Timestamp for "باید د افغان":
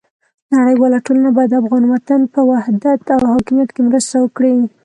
1.35-1.83